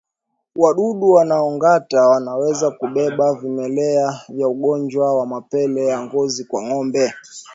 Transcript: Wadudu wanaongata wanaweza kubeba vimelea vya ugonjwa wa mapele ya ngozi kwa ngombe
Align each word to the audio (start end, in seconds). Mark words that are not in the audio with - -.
Wadudu 0.55 1.11
wanaongata 1.11 2.07
wanaweza 2.07 2.71
kubeba 2.71 3.33
vimelea 3.33 4.21
vya 4.29 4.47
ugonjwa 4.47 5.15
wa 5.17 5.25
mapele 5.27 5.85
ya 5.85 6.01
ngozi 6.01 6.45
kwa 6.45 6.63
ngombe 6.63 7.13